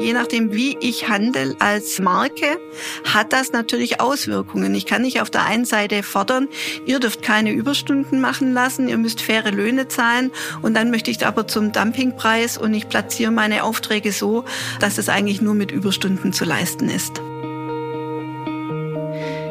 [0.00, 2.58] Je nachdem, wie ich handle als Marke,
[3.04, 4.74] hat das natürlich Auswirkungen.
[4.74, 6.48] Ich kann nicht auf der einen Seite fordern,
[6.86, 10.30] ihr dürft keine Überstunden machen lassen, ihr müsst faire Löhne zahlen
[10.62, 14.44] und dann möchte ich aber zum Dumpingpreis und ich platziere meine Aufträge so,
[14.80, 17.20] dass es eigentlich nur mit Überstunden zu leisten ist.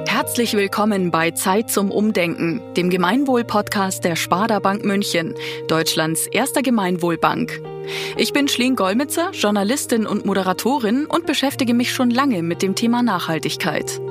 [0.08, 5.36] Herzlich willkommen bei Zeit zum Umdenken, dem Gemeinwohl-Podcast der Sparda Bank München,
[5.68, 7.62] Deutschlands erster Gemeinwohlbank.
[8.18, 13.02] Ich bin Schleen Golmitzer, Journalistin und Moderatorin und beschäftige mich schon lange mit dem Thema
[13.04, 14.02] Nachhaltigkeit.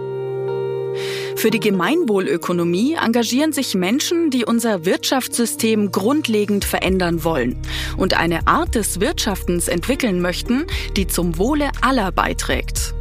[1.37, 7.57] Für die Gemeinwohlökonomie engagieren sich Menschen, die unser Wirtschaftssystem grundlegend verändern wollen
[7.97, 10.67] und eine Art des Wirtschaftens entwickeln möchten,
[10.97, 12.95] die zum Wohle aller beiträgt.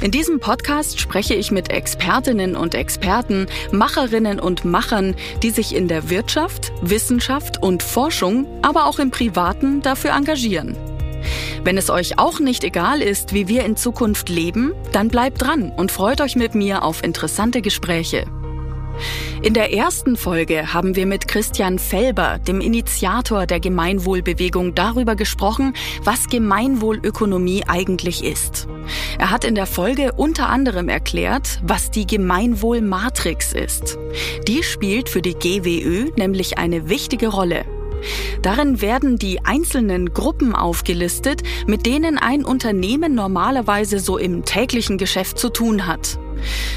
[0.00, 5.88] In diesem Podcast spreche ich mit Expertinnen und Experten, Macherinnen und Machern, die sich in
[5.88, 10.76] der Wirtschaft, Wissenschaft und Forschung, aber auch im Privaten dafür engagieren.
[11.64, 15.72] Wenn es euch auch nicht egal ist, wie wir in Zukunft leben, dann bleibt dran
[15.76, 18.26] und freut euch mit mir auf interessante Gespräche.
[19.42, 25.74] In der ersten Folge haben wir mit Christian Felber, dem Initiator der Gemeinwohlbewegung, darüber gesprochen,
[26.02, 28.66] was Gemeinwohlökonomie eigentlich ist.
[29.18, 33.98] Er hat in der Folge unter anderem erklärt, was die Gemeinwohlmatrix ist.
[34.48, 37.64] Die spielt für die GWÖ nämlich eine wichtige Rolle.
[38.42, 45.38] Darin werden die einzelnen Gruppen aufgelistet, mit denen ein Unternehmen normalerweise so im täglichen Geschäft
[45.38, 46.18] zu tun hat.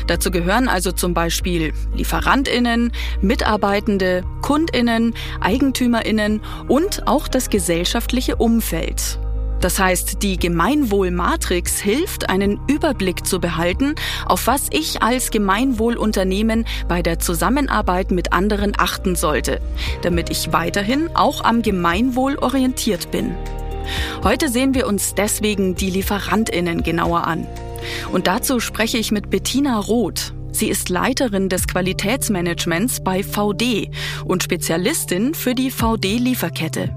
[0.08, 9.20] Dazu gehören also zum Beispiel Lieferantinnen, Mitarbeitende, Kundinnen, Eigentümerinnen und auch das gesellschaftliche Umfeld.
[9.62, 17.02] Das heißt, die Gemeinwohlmatrix hilft, einen Überblick zu behalten, auf was ich als Gemeinwohlunternehmen bei
[17.02, 19.60] der Zusammenarbeit mit anderen achten sollte,
[20.02, 23.36] damit ich weiterhin auch am Gemeinwohl orientiert bin.
[24.24, 27.48] Heute sehen wir uns deswegen die Lieferantinnen genauer an.
[28.12, 30.34] Und dazu spreche ich mit Bettina Roth.
[30.52, 33.92] Sie ist Leiterin des Qualitätsmanagements bei VD
[34.26, 36.96] und Spezialistin für die VD-Lieferkette.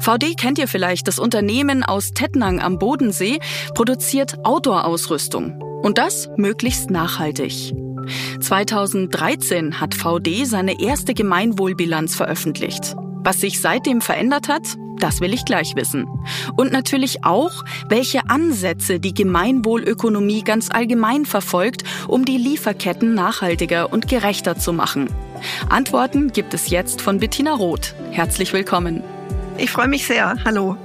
[0.00, 3.40] VD kennt ihr vielleicht, das Unternehmen aus Tettnang am Bodensee
[3.74, 5.60] produziert Outdoor-Ausrüstung.
[5.82, 7.74] Und das möglichst nachhaltig.
[8.40, 12.94] 2013 hat VD seine erste Gemeinwohlbilanz veröffentlicht.
[13.24, 16.06] Was sich seitdem verändert hat, das will ich gleich wissen.
[16.56, 24.08] Und natürlich auch, welche Ansätze die Gemeinwohlökonomie ganz allgemein verfolgt, um die Lieferketten nachhaltiger und
[24.08, 25.08] gerechter zu machen.
[25.68, 27.94] Antworten gibt es jetzt von Bettina Roth.
[28.10, 29.02] Herzlich willkommen.
[29.56, 30.36] Ich freue mich sehr.
[30.44, 30.76] Hallo.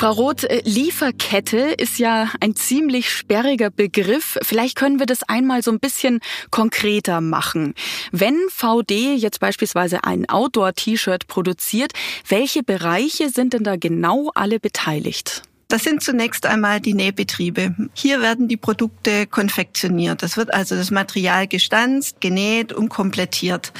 [0.00, 4.38] Frau Roth, äh, Lieferkette ist ja ein ziemlich sperriger Begriff.
[4.40, 7.74] Vielleicht können wir das einmal so ein bisschen konkreter machen.
[8.10, 11.92] Wenn VD jetzt beispielsweise ein Outdoor-T-Shirt produziert,
[12.26, 15.42] welche Bereiche sind denn da genau alle beteiligt?
[15.70, 17.76] Das sind zunächst einmal die Nähbetriebe.
[17.94, 20.20] Hier werden die Produkte konfektioniert.
[20.20, 23.72] Das wird also das Material gestanzt, genäht und komplettiert.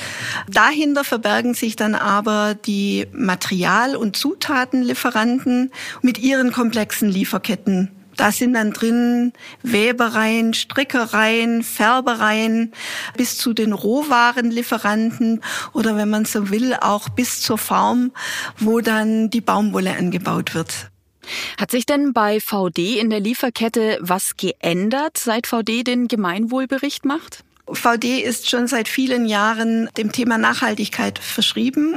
[0.49, 7.91] Dahinter verbergen sich dann aber die Material- und Zutatenlieferanten mit ihren komplexen Lieferketten.
[8.17, 9.33] Da sind dann drin
[9.65, 12.71] Webereien, Strickereien, Färbereien
[13.17, 15.43] bis zu den Rohwarenlieferanten
[15.73, 18.12] oder wenn man so will, auch bis zur Farm,
[18.59, 20.91] wo dann die Baumwolle angebaut wird.
[21.59, 27.45] Hat sich denn bei VD in der Lieferkette was geändert, seit VD den Gemeinwohlbericht macht?
[27.72, 31.97] VD ist schon seit vielen Jahren dem Thema Nachhaltigkeit verschrieben.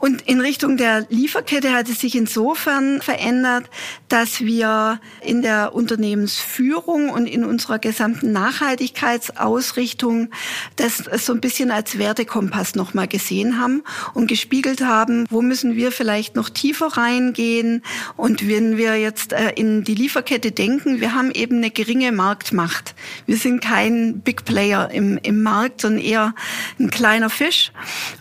[0.00, 3.70] Und in Richtung der Lieferkette hat es sich insofern verändert,
[4.08, 10.30] dass wir in der Unternehmensführung und in unserer gesamten Nachhaltigkeitsausrichtung
[10.76, 13.82] das so ein bisschen als Wertekompass nochmal gesehen haben
[14.14, 17.82] und gespiegelt haben, wo müssen wir vielleicht noch tiefer reingehen.
[18.16, 22.94] Und wenn wir jetzt äh, in die Lieferkette denken, wir haben eben eine geringe Marktmacht.
[23.26, 26.34] Wir sind kein Big Player im, im Markt, sondern eher
[26.78, 27.72] ein kleiner Fisch.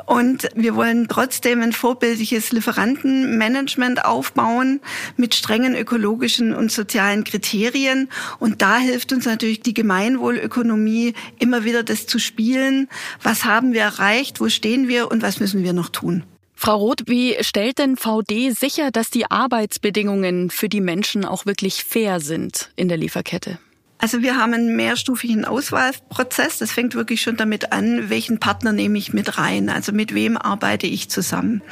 [0.06, 4.80] Und wir wollen trotzdem ein vorbildliches Lieferantenmanagement aufbauen
[5.18, 8.10] mit strengen ökologischen und sozialen Kriterien.
[8.40, 12.88] Und da hilft uns natürlich die Gemeinwohlökonomie immer wieder das zu spielen.
[13.24, 14.40] Was haben wir erreicht?
[14.40, 15.12] Wo stehen wir?
[15.12, 16.24] Und was müssen wir noch tun?
[16.60, 21.84] Frau Roth, wie stellt denn VD sicher, dass die Arbeitsbedingungen für die Menschen auch wirklich
[21.84, 23.60] fair sind in der Lieferkette?
[24.00, 26.60] Also wir haben einen mehrstufigen Auswahlprozess.
[26.60, 30.38] Das fängt wirklich schon damit an, welchen Partner nehme ich mit rein, also mit wem
[30.38, 31.64] arbeite ich zusammen.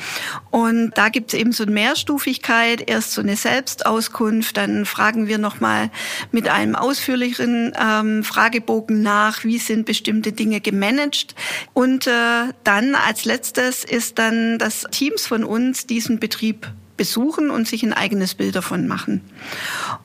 [0.50, 5.38] Und da gibt es eben so eine Mehrstufigkeit, erst so eine Selbstauskunft, dann fragen wir
[5.38, 5.92] nochmal
[6.31, 11.36] mit einem ausführlicheren ähm, Fragebogen nach, wie sind bestimmte Dinge gemanagt.
[11.74, 17.68] Und äh, dann als letztes ist dann das Teams von uns diesen Betrieb besuchen und
[17.68, 19.21] sich ein eigenes Bild davon machen.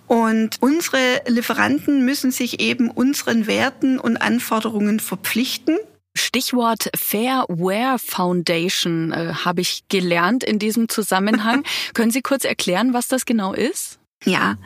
[0.06, 5.78] Und unsere Lieferanten müssen sich eben unseren Werten und Anforderungen verpflichten.
[6.16, 11.62] Stichwort Fair Wear Foundation äh, habe ich gelernt in diesem Zusammenhang.
[11.94, 13.99] Können Sie kurz erklären, was das genau ist?
[14.26, 14.58] Ja,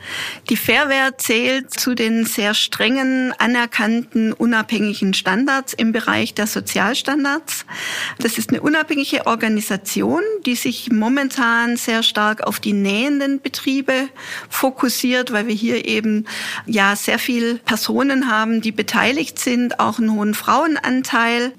[0.49, 7.65] die Fairware zählt zu den sehr strengen, anerkannten, unabhängigen Standards im Bereich der Sozialstandards.
[8.19, 14.09] Das ist eine unabhängige Organisation, die sich momentan sehr stark auf die nähenden Betriebe
[14.49, 16.25] fokussiert, weil wir hier eben
[16.65, 21.53] ja sehr viel Personen haben, die beteiligt sind, auch einen hohen Frauenanteil.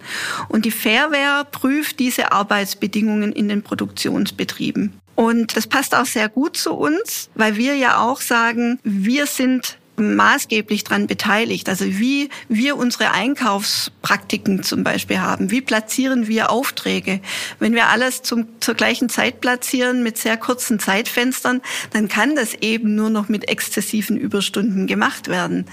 [0.51, 5.01] Und die Fairware prüft diese Arbeitsbedingungen in den Produktionsbetrieben.
[5.17, 9.79] Und das passt auch sehr gut zu uns, weil wir ja auch sagen, wir sind
[9.99, 11.69] maßgeblich daran beteiligt.
[11.69, 15.51] Also wie wir unsere Einkaufspraktiken zum Beispiel haben.
[15.51, 17.21] Wie platzieren wir Aufträge?
[17.59, 21.61] Wenn wir alles zum, zur gleichen Zeit platzieren mit sehr kurzen Zeitfenstern,
[21.93, 25.67] dann kann das eben nur noch mit exzessiven Überstunden gemacht werden.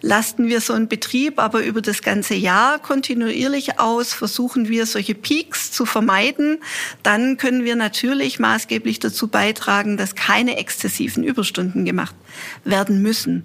[0.00, 5.14] Lasten wir so einen Betrieb aber über das ganze Jahr kontinuierlich aus, versuchen wir solche
[5.14, 6.58] Peaks zu vermeiden,
[7.02, 12.14] dann können wir natürlich maßgeblich dazu beitragen, dass keine exzessiven Überstunden gemacht
[12.64, 13.44] werden müssen.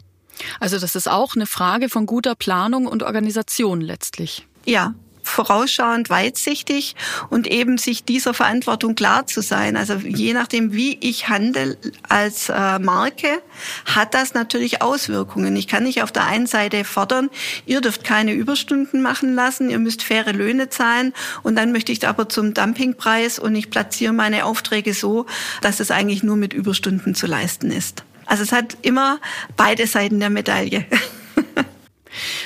[0.60, 4.48] Also das ist auch eine Frage von guter Planung und Organisation letztlich.
[4.66, 4.94] Ja,
[5.26, 6.96] vorausschauend, weitsichtig
[7.30, 9.76] und eben sich dieser Verantwortung klar zu sein.
[9.76, 11.78] Also je nachdem, wie ich handle
[12.08, 13.42] als äh, Marke,
[13.86, 15.56] hat das natürlich Auswirkungen.
[15.56, 17.30] Ich kann nicht auf der einen Seite fordern,
[17.66, 22.08] ihr dürft keine Überstunden machen lassen, ihr müsst faire Löhne zahlen und dann möchte ich
[22.08, 25.26] aber zum Dumpingpreis und ich platziere meine Aufträge so,
[25.62, 28.05] dass es eigentlich nur mit Überstunden zu leisten ist.
[28.25, 29.19] Also es hat immer
[29.56, 30.86] beide Seiten der Medaille.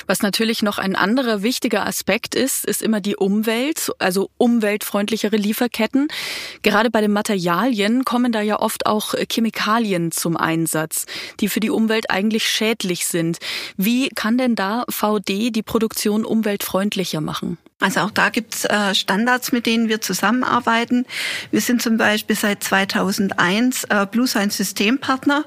[0.06, 6.08] Was natürlich noch ein anderer wichtiger Aspekt ist, ist immer die Umwelt, also umweltfreundlichere Lieferketten.
[6.62, 11.06] Gerade bei den Materialien kommen da ja oft auch Chemikalien zum Einsatz,
[11.40, 13.38] die für die Umwelt eigentlich schädlich sind.
[13.76, 17.58] Wie kann denn da VD die Produktion umweltfreundlicher machen?
[17.80, 21.06] Also auch da gibt's äh, Standards, mit denen wir zusammenarbeiten.
[21.50, 25.46] Wir sind zum Beispiel seit 2001 äh, BlueSign Systempartner.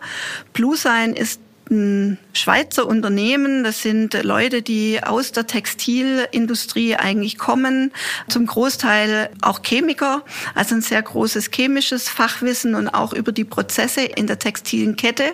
[0.54, 1.40] BlueSign ist
[1.70, 3.64] ein Schweizer Unternehmen.
[3.64, 7.92] Das sind Leute, die aus der Textilindustrie eigentlich kommen.
[8.28, 10.24] Zum Großteil auch Chemiker,
[10.56, 15.34] also ein sehr großes chemisches Fachwissen und auch über die Prozesse in der textilen Kette.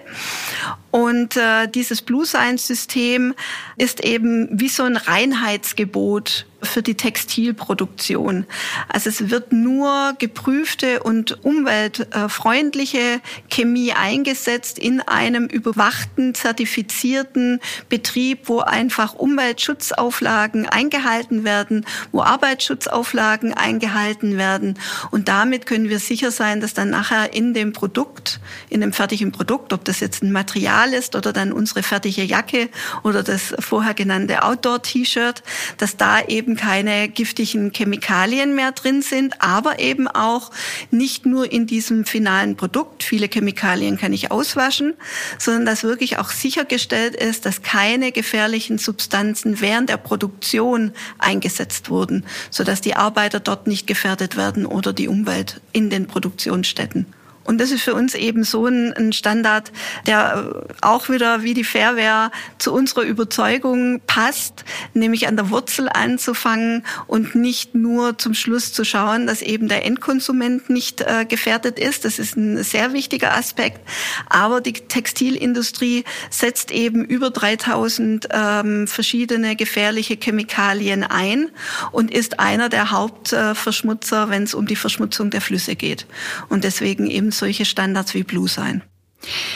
[0.91, 3.35] Und äh, dieses Blue Science System
[3.77, 8.45] ist eben wie so ein Reinheitsgebot für die Textilproduktion.
[8.87, 18.59] Also es wird nur geprüfte und umweltfreundliche Chemie eingesetzt in einem überwachten, zertifizierten Betrieb, wo
[18.59, 24.77] einfach Umweltschutzauflagen eingehalten werden, wo Arbeitsschutzauflagen eingehalten werden.
[25.11, 28.39] Und damit können wir sicher sein, dass dann nachher in dem Produkt,
[28.69, 32.69] in dem fertigen Produkt, ob das jetzt ein Material ist oder dann unsere fertige Jacke
[33.03, 35.43] oder das vorher genannte Outdoor-T-Shirt,
[35.77, 40.51] dass da eben keine giftigen Chemikalien mehr drin sind, aber eben auch
[40.91, 44.93] nicht nur in diesem finalen Produkt, viele Chemikalien kann ich auswaschen,
[45.37, 52.25] sondern dass wirklich auch sichergestellt ist, dass keine gefährlichen Substanzen während der Produktion eingesetzt wurden,
[52.49, 57.05] sodass die Arbeiter dort nicht gefährdet werden oder die Umwelt in den Produktionsstätten.
[57.49, 59.71] Und das ist für uns eben so ein, Standard,
[60.05, 62.29] der auch wieder wie die Fairware
[62.59, 68.83] zu unserer Überzeugung passt, nämlich an der Wurzel anzufangen und nicht nur zum Schluss zu
[68.83, 72.05] schauen, dass eben der Endkonsument nicht äh, gefährdet ist.
[72.05, 73.81] Das ist ein sehr wichtiger Aspekt.
[74.29, 81.49] Aber die Textilindustrie setzt eben über 3000 ähm, verschiedene gefährliche Chemikalien ein
[81.91, 86.05] und ist einer der Hauptverschmutzer, wenn es um die Verschmutzung der Flüsse geht.
[86.49, 88.83] Und deswegen eben solche Standards wie Blue sein.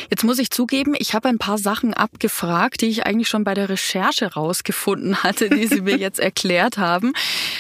[0.10, 3.54] Jetzt muss ich zugeben, ich habe ein paar Sachen abgefragt, die ich eigentlich schon bei
[3.54, 7.14] der Recherche rausgefunden hatte, die Sie mir jetzt erklärt haben.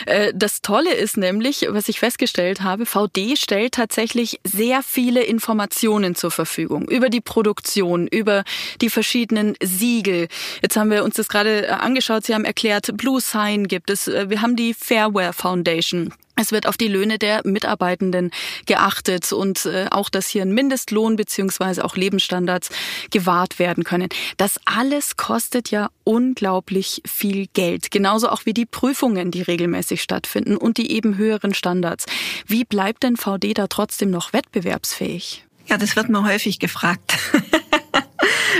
[0.05, 6.15] Äh, das Tolle ist nämlich, was ich festgestellt habe, VD stellt tatsächlich sehr viele Informationen
[6.15, 8.43] zur Verfügung über die Produktion, über
[8.81, 10.27] die verschiedenen Siegel.
[10.61, 12.25] Jetzt haben wir uns das gerade angeschaut.
[12.25, 14.07] Sie haben erklärt, Blue Sign gibt es.
[14.07, 16.13] Äh, wir haben die Fairware Foundation.
[16.35, 18.31] Es wird auf die Löhne der Mitarbeitenden
[18.65, 22.69] geachtet und äh, auch, dass hier ein Mindestlohn beziehungsweise auch Lebensstandards
[23.11, 24.09] gewahrt werden können.
[24.37, 27.91] Das alles kostet ja unglaublich viel Geld.
[27.91, 32.05] Genauso auch wie die Prüfungen, die regelmäßig stattfinden und die eben höheren Standards.
[32.47, 35.45] Wie bleibt denn VD da trotzdem noch wettbewerbsfähig?
[35.67, 37.17] Ja, das wird mir häufig gefragt.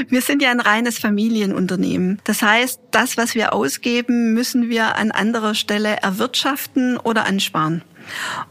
[0.07, 2.19] Wir sind ja ein reines Familienunternehmen.
[2.23, 7.83] Das heißt, das, was wir ausgeben, müssen wir an anderer Stelle erwirtschaften oder ansparen.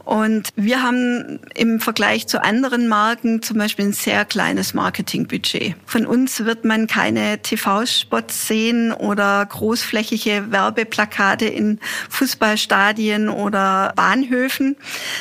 [0.04, 5.76] Und wir haben im Vergleich zu anderen Marken zum Beispiel ein sehr kleines Marketingbudget.
[5.87, 14.76] Von uns wird man keine TV-Spots sehen oder großflächige Werbeplakate in Fußballstadien oder Bahnhöfen.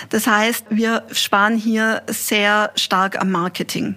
[0.10, 3.96] Das heißt, wir sparen hier sehr stark am Marketing.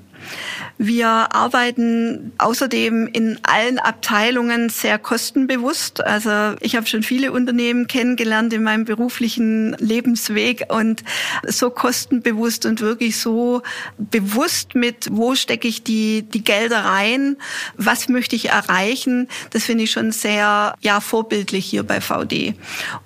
[0.76, 6.04] Wir arbeiten außerdem in allen Abteilungen sehr kostenbewusst.
[6.04, 11.04] Also ich habe schon viele Unternehmen kennengelernt in meinem beruflichen Lebensweg und
[11.46, 13.62] so kostenbewusst und wirklich so
[13.98, 17.36] bewusst mit, wo stecke ich die, die Gelder rein,
[17.76, 22.54] was möchte ich erreichen, das finde ich schon sehr ja, vorbildlich hier bei VD.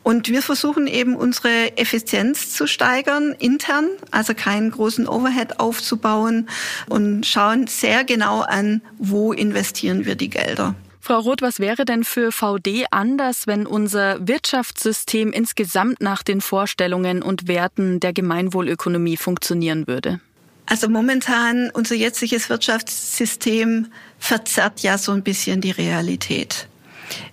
[0.03, 6.49] Und wir versuchen eben unsere Effizienz zu steigern intern, also keinen großen Overhead aufzubauen
[6.89, 10.75] und schauen, schauen sehr genau an, wo investieren wir die Gelder.
[11.01, 17.23] Frau Roth, was wäre denn für VD anders, wenn unser Wirtschaftssystem insgesamt nach den Vorstellungen
[17.23, 20.21] und Werten der Gemeinwohlökonomie funktionieren würde?
[20.67, 23.87] Also momentan unser jetziges Wirtschaftssystem
[24.19, 26.69] verzerrt ja so ein bisschen die Realität.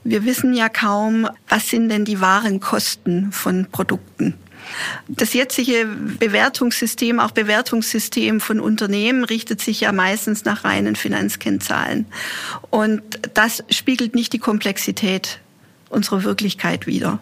[0.05, 4.35] Wir wissen ja kaum, was sind denn die wahren Kosten von Produkten.
[5.07, 12.05] Das jetzige Bewertungssystem, auch Bewertungssystem von Unternehmen, richtet sich ja meistens nach reinen Finanzkennzahlen.
[12.69, 13.01] Und
[13.33, 15.39] das spiegelt nicht die Komplexität
[15.89, 17.19] unserer Wirklichkeit wider.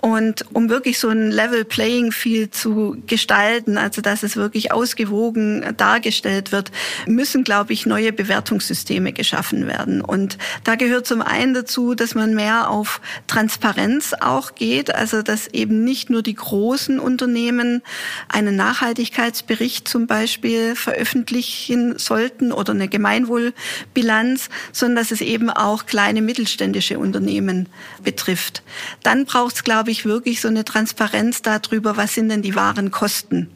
[0.00, 5.74] Und um wirklich so ein Level Playing Field zu gestalten, also dass es wirklich ausgewogen
[5.76, 6.70] dargestellt wird,
[7.06, 10.00] müssen, glaube ich, neue Bewertungssysteme geschaffen werden.
[10.00, 15.48] Und da gehört zum einen dazu, dass man mehr auf Transparenz auch geht, also dass
[15.48, 17.82] eben nicht nur die großen Unternehmen
[18.28, 26.22] einen Nachhaltigkeitsbericht zum Beispiel veröffentlichen sollten oder eine Gemeinwohlbilanz, sondern dass es eben auch kleine
[26.22, 27.68] mittelständische Unternehmen
[28.02, 28.62] betrifft.
[29.02, 32.90] Dann braucht es, glaube ich, wirklich so eine Transparenz darüber, was sind denn die wahren
[32.90, 33.50] Kosten.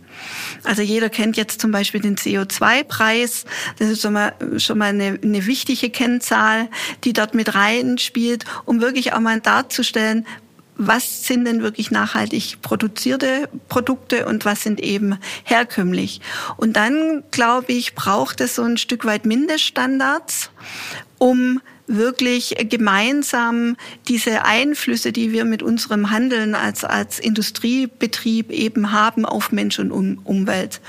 [0.62, 3.44] Also jeder kennt jetzt zum Beispiel den CO2-Preis.
[3.78, 6.68] Das ist schon mal, schon mal eine, eine wichtige Kennzahl,
[7.02, 10.26] die dort mit reinspielt, um wirklich auch mal darzustellen,
[10.76, 16.20] was sind denn wirklich nachhaltig produzierte Produkte und was sind eben herkömmlich.
[16.56, 20.50] Und dann, glaube ich, braucht es so ein Stück weit Mindeststandards,
[21.18, 23.76] um wirklich gemeinsam
[24.08, 29.90] diese Einflüsse, die wir mit unserem Handeln als, als Industriebetrieb eben haben auf Mensch und
[29.90, 30.80] um Umwelt.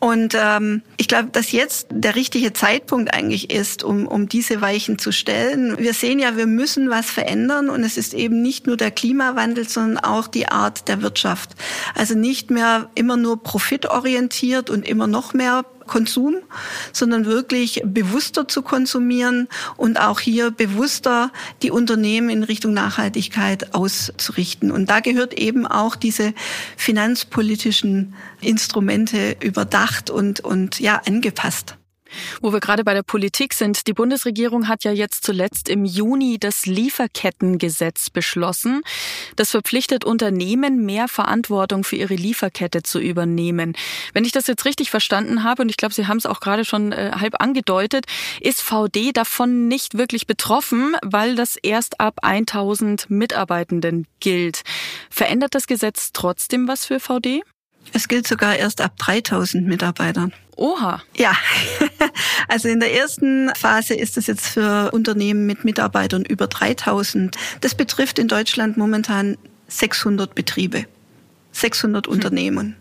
[0.00, 4.98] Und ähm, ich glaube, dass jetzt der richtige Zeitpunkt eigentlich ist, um, um diese Weichen
[4.98, 5.76] zu stellen.
[5.78, 9.68] Wir sehen ja, wir müssen was verändern und es ist eben nicht nur der Klimawandel,
[9.68, 11.50] sondern auch die Art der Wirtschaft.
[11.94, 16.36] Also nicht mehr immer nur profitorientiert und immer noch mehr Konsum,
[16.92, 21.30] sondern wirklich bewusster zu konsumieren und auch hier bewusster
[21.62, 24.70] die Unternehmen in Richtung Nachhaltigkeit auszurichten.
[24.70, 26.32] Und da gehört eben auch diese
[26.76, 31.76] finanzpolitischen Instrumente überdacht und, und ja, angepasst.
[32.40, 36.38] Wo wir gerade bei der Politik sind, die Bundesregierung hat ja jetzt zuletzt im Juni
[36.38, 38.82] das Lieferkettengesetz beschlossen.
[39.36, 43.74] Das verpflichtet Unternehmen, mehr Verantwortung für ihre Lieferkette zu übernehmen.
[44.12, 46.64] Wenn ich das jetzt richtig verstanden habe, und ich glaube, Sie haben es auch gerade
[46.64, 48.06] schon äh, halb angedeutet,
[48.40, 54.62] ist VD davon nicht wirklich betroffen, weil das erst ab 1000 Mitarbeitenden gilt.
[55.10, 57.42] Verändert das Gesetz trotzdem was für VD?
[57.92, 60.32] Es gilt sogar erst ab 3000 Mitarbeitern.
[60.56, 61.02] Oha.
[61.16, 61.32] Ja,
[62.48, 67.36] also in der ersten Phase ist es jetzt für Unternehmen mit Mitarbeitern über 3000.
[67.62, 70.84] Das betrifft in Deutschland momentan 600 Betriebe,
[71.52, 72.12] 600 hm.
[72.12, 72.76] Unternehmen.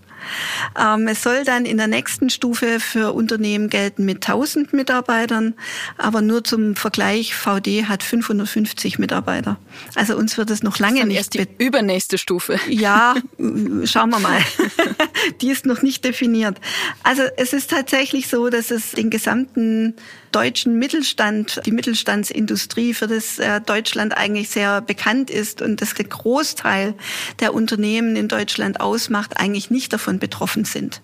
[0.80, 5.54] Ähm, es soll dann in der nächsten Stufe für Unternehmen gelten mit 1000 Mitarbeitern,
[5.98, 9.58] aber nur zum Vergleich, VD hat 550 Mitarbeiter.
[9.96, 11.18] Also uns wird es noch lange das nicht.
[11.18, 12.60] Erst die übernächste Stufe.
[12.68, 13.16] Ja,
[13.86, 14.42] schauen wir mal.
[15.42, 16.58] die ist noch nicht definiert.
[17.04, 19.96] Also es ist tatsächlich so, dass es den gesamten
[20.32, 26.06] deutschen Mittelstand, die Mittelstandsindustrie, für das äh, Deutschland eigentlich sehr bekannt ist und das der
[26.06, 26.96] Großteil
[27.40, 31.02] der Unternehmen in Deutschland ausmacht, eigentlich nicht davon betroffen sind.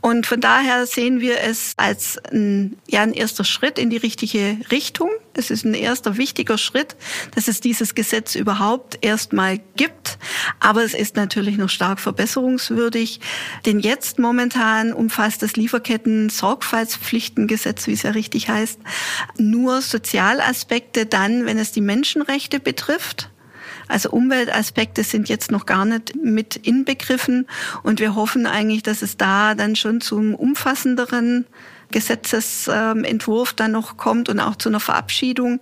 [0.00, 4.58] Und von daher sehen wir es als ein, ja, ein erster Schritt in die richtige
[4.70, 5.10] Richtung.
[5.40, 6.96] Es ist ein erster wichtiger Schritt,
[7.34, 10.18] dass es dieses Gesetz überhaupt erstmal gibt.
[10.60, 13.20] Aber es ist natürlich noch stark verbesserungswürdig,
[13.64, 18.80] denn jetzt momentan umfasst das Lieferketten-Sorgfaltspflichtengesetz, wie es ja richtig heißt,
[19.38, 23.30] nur Sozialaspekte dann, wenn es die Menschenrechte betrifft.
[23.88, 27.48] Also Umweltaspekte sind jetzt noch gar nicht mit inbegriffen
[27.82, 31.46] und wir hoffen eigentlich, dass es da dann schon zum umfassenderen
[31.90, 35.60] Gesetzesentwurf dann noch kommt und auch zu einer Verabschiedung.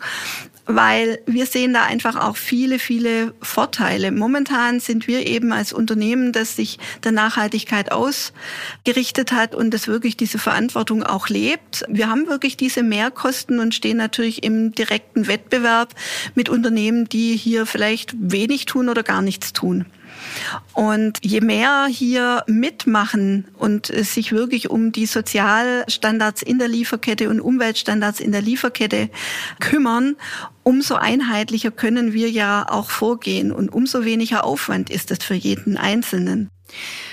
[0.71, 4.13] weil wir sehen da einfach auch viele, viele Vorteile.
[4.13, 10.19] Momentan sind wir eben als Unternehmen, das sich der Nachhaltigkeit ausgerichtet hat und das wirklich
[10.19, 11.85] diese Verantwortung auch lebt.
[11.89, 15.95] Wir haben wirklich diese Mehrkosten und stehen natürlich im direkten Wettbewerb
[16.35, 19.87] mit Unternehmen, die hier vielleicht wenig tun oder gar nichts tun.
[20.73, 27.41] Und je mehr hier mitmachen und sich wirklich um die Sozialstandards in der Lieferkette und
[27.41, 29.11] Umweltstandards in der Lieferkette
[29.61, 30.17] kümmern,
[30.63, 35.77] umso einheitlicher können wir ja auch vorgehen und umso weniger Aufwand ist es für jeden
[35.77, 36.51] Einzelnen.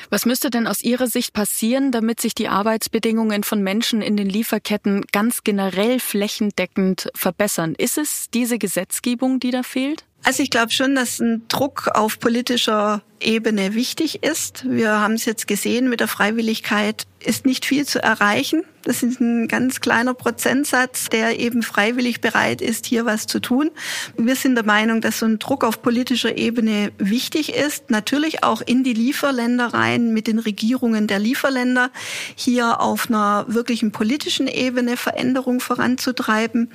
[0.10, 4.30] Was müsste denn aus Ihrer Sicht passieren, damit sich die Arbeitsbedingungen von Menschen in den
[4.30, 7.76] Lieferketten ganz generell flächendeckend verbessern?
[7.78, 10.06] Ist es diese Gesetzgebung, die da fehlt?
[10.24, 14.66] Also ich glaube schon, dass ein Druck auf politischer Ebene wichtig ist.
[14.68, 18.64] Wir haben es jetzt gesehen mit der Freiwilligkeit ist nicht viel zu erreichen.
[18.84, 23.72] Das ist ein ganz kleiner Prozentsatz, der eben freiwillig bereit ist, hier was zu tun.
[24.16, 27.90] Wir sind der Meinung, dass so ein Druck auf politischer Ebene wichtig ist.
[27.90, 31.92] Natürlich auch in die Lieferländer rein mit den Regierungen der Lieferländer
[32.36, 36.72] hier auf einer wirklichen politischen Ebene Veränderung voranzutreiben.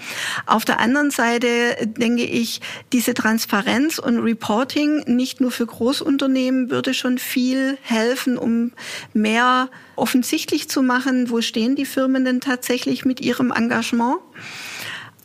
[0.46, 1.48] Auf der anderen Seite
[1.86, 2.60] denke ich,
[2.92, 8.72] diese Transparenz und Reporting nicht nur für Großunternehmen würde schon viel helfen, um
[9.12, 14.18] mehr offensichtlich zu machen, wo stehen die Firmen denn tatsächlich mit ihrem Engagement.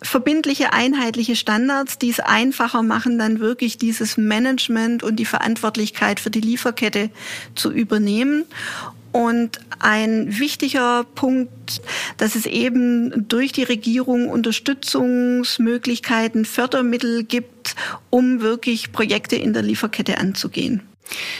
[0.01, 6.29] Verbindliche, einheitliche Standards, die es einfacher machen, dann wirklich dieses Management und die Verantwortlichkeit für
[6.29, 7.09] die Lieferkette
[7.55, 8.43] zu übernehmen.
[9.11, 11.81] Und ein wichtiger Punkt,
[12.17, 17.77] dass es eben durch die Regierung Unterstützungsmöglichkeiten, Fördermittel gibt,
[18.09, 20.81] um wirklich Projekte in der Lieferkette anzugehen.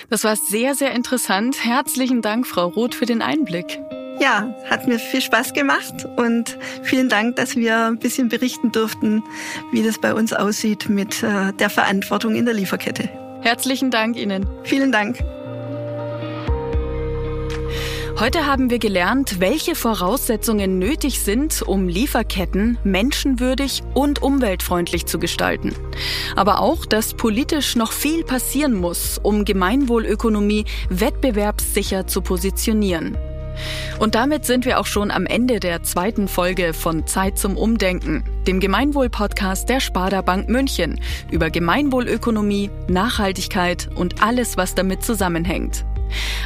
[0.09, 1.65] Das war sehr, sehr interessant.
[1.65, 3.81] Herzlichen Dank, Frau Roth, für den Einblick.
[4.19, 9.23] Ja, hat mir viel Spaß gemacht und vielen Dank, dass wir ein bisschen berichten durften,
[9.71, 13.09] wie das bei uns aussieht mit äh, der Verantwortung in der Lieferkette.
[13.41, 14.47] Herzlichen Dank Ihnen.
[14.63, 15.19] Vielen Dank.
[18.17, 25.75] Heute haben wir gelernt, welche Voraussetzungen nötig sind, um Lieferketten menschenwürdig und umweltfreundlich zu gestalten.
[26.37, 33.17] Aber auch, dass politisch noch viel passieren muss, um Gemeinwohlökonomie wettbewerbssicher zu positionieren.
[33.99, 38.23] Und damit sind wir auch schon am Ende der zweiten Folge von Zeit zum Umdenken,
[38.47, 40.99] dem Gemeinwohl-Podcast der Sparda Bank München
[41.31, 45.85] über Gemeinwohlökonomie, Nachhaltigkeit und alles, was damit zusammenhängt.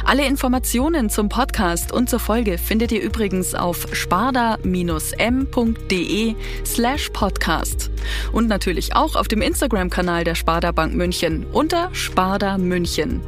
[0.04, 7.90] Alle Informationen zum Podcast und zur Folge findet ihr übrigens auf sparda-m.de slash podcast
[8.32, 13.20] und natürlich auch auf dem Instagram-Kanal der Sparda Bank München unter Sparda München.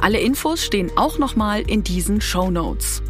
[0.00, 3.02] Alle Infos stehen auch nochmal in diesen Show Notes.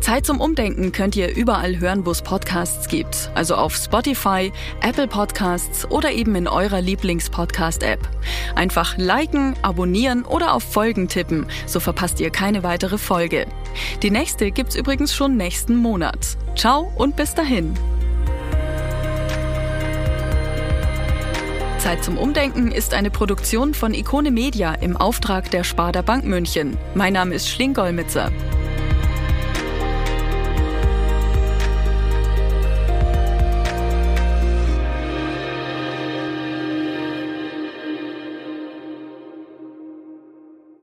[0.00, 3.30] Zeit zum Umdenken könnt ihr überall hören, wo es Podcasts gibt.
[3.34, 8.00] Also auf Spotify, Apple Podcasts oder eben in eurer Lieblings-Podcast-App.
[8.54, 13.46] Einfach liken, abonnieren oder auf Folgen tippen, so verpasst ihr keine weitere Folge.
[14.02, 16.36] Die nächste gibt's übrigens schon nächsten Monat.
[16.56, 17.74] Ciao und bis dahin.
[21.78, 26.76] Zeit zum Umdenken ist eine Produktion von Ikone Media im Auftrag der Sparda Bank München.
[26.94, 28.30] Mein Name ist Schlingolmitzer.